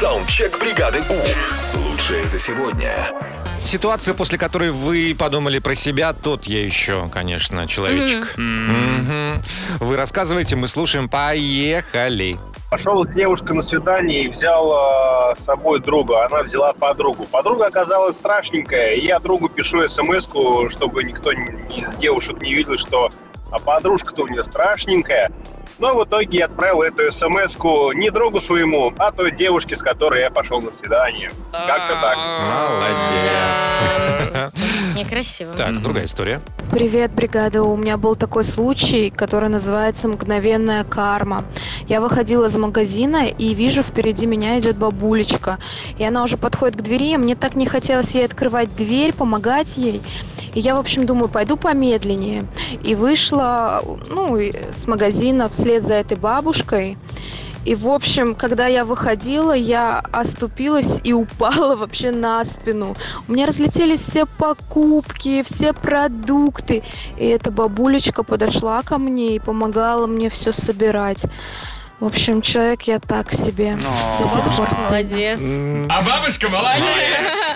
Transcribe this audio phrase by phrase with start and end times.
[0.00, 1.78] Саундчек бригады У.
[1.78, 3.06] Лучшее за сегодня.
[3.62, 8.32] Ситуация, после которой вы подумали про себя, тот я еще, конечно, человечек.
[8.38, 9.42] Мгм.
[9.78, 11.06] Вы рассказываете, мы слушаем.
[11.10, 12.38] Поехали.
[12.70, 16.24] Пошел с девушкой на свидание и взял э, с собой друга.
[16.24, 17.26] Она взяла подругу.
[17.26, 18.94] Подруга оказалась страшненькая.
[18.94, 20.24] И я другу пишу смс
[20.74, 23.10] чтобы никто ни- из девушек не видел, что
[23.52, 25.30] а подружка-то у нее страшненькая.
[25.80, 27.54] Но в итоге отправил эту смс
[27.94, 31.30] не другу своему, а той девушке, с которой я пошел на свидание.
[31.52, 32.16] Как-то так.
[32.16, 34.09] Молодец.
[35.00, 35.54] Некрасиво.
[35.54, 36.42] Так, другая история.
[36.70, 37.62] Привет, бригада.
[37.62, 41.44] У меня был такой случай, который называется «Мгновенная карма».
[41.88, 45.58] Я выходила из магазина и вижу, впереди меня идет бабулечка.
[45.98, 49.78] И она уже подходит к двери, и мне так не хотелось ей открывать дверь, помогать
[49.78, 50.02] ей.
[50.52, 52.44] И я, в общем, думаю, пойду помедленнее.
[52.84, 56.98] И вышла, ну, с магазина вслед за этой бабушкой.
[57.70, 62.96] И, в общем, когда я выходила, я оступилась и упала вообще на спину.
[63.28, 66.82] У меня разлетелись все покупки, все продукты.
[67.16, 71.26] И эта бабулечка подошла ко мне и помогала мне все собирать.
[72.00, 73.78] В общем, человек я так себе.
[74.18, 74.68] До сих пор.
[74.88, 75.38] Молодец.
[75.88, 77.54] А бабушка молодец!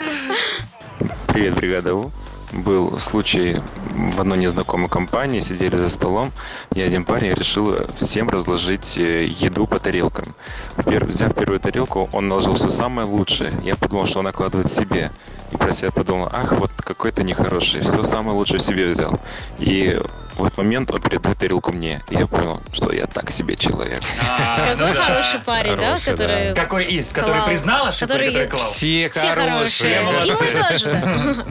[1.27, 2.13] Привет, бригада У.
[2.53, 6.33] Был случай в одной незнакомой компании, сидели за столом,
[6.75, 10.35] и один парень решил всем разложить э, еду по тарелкам.
[10.77, 13.53] Взяв первую тарелку, он наложил все самое лучшее.
[13.63, 15.11] Я подумал, что он накладывает себе.
[15.53, 19.21] И про себя подумал, ах, вот какой ты нехороший, все самое лучшее себе взял.
[19.59, 20.01] И
[20.37, 22.03] в этот момент он передает тарелку мне.
[22.11, 24.03] И я понял, что я так себе человек.
[24.29, 25.05] А, ну Какой да.
[25.05, 26.55] хороший парень, да, который...
[26.55, 27.13] Какой из?
[27.13, 28.63] Который признал ошибку Который- клал?
[28.63, 30.03] Все хорошие.
[30.25, 31.45] И мы тоже.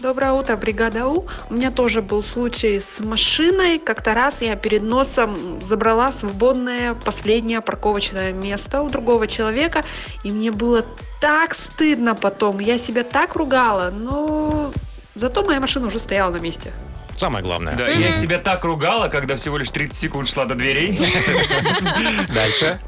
[0.00, 1.26] Доброе утро, бригада У.
[1.50, 3.80] У меня тоже был случай с машиной.
[3.80, 9.82] Как-то раз я перед носом забрала свободное последнее парковочное место у другого человека.
[10.22, 10.84] И мне было
[11.20, 12.60] так стыдно потом.
[12.60, 14.72] Я себя так ругала, но
[15.16, 16.72] зато моя машина уже стояла на месте.
[17.16, 17.74] Самое главное.
[17.74, 20.96] Да, я себя так ругала, когда всего лишь 30 секунд шла до дверей.
[22.32, 22.80] Дальше.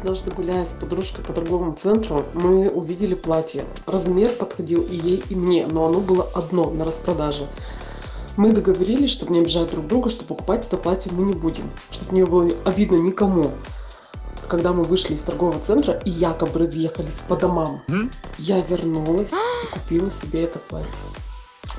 [0.00, 3.66] Однажды, гуляя с подружкой по торговому центру, мы увидели платье.
[3.86, 7.46] Размер подходил и ей, и мне, но оно было одно, на распродаже.
[8.38, 12.14] Мы договорились, чтобы не обижать друг друга, что покупать это платье мы не будем, чтобы
[12.14, 13.50] не было обидно никому.
[14.48, 17.82] Когда мы вышли из торгового центра и якобы разъехались по домам,
[18.38, 21.02] я вернулась и купила себе это платье.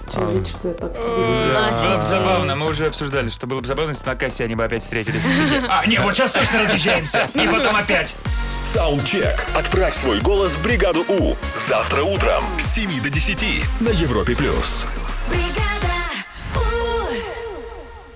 [0.10, 4.06] Человечек, ты так себе Было бы забавно, мы уже обсуждали, что было бы забавно, если
[4.06, 5.26] на кассе они бы опять встретились.
[5.70, 7.30] А, не, вот сейчас точно разъезжаемся.
[7.34, 8.16] И потом опять.
[8.64, 9.46] Саундчек.
[9.56, 11.36] Отправь свой голос в бригаду У.
[11.68, 14.36] Завтра утром с 7 до 10 на Европе+.
[14.36, 14.86] плюс.
[15.30, 15.61] бригада.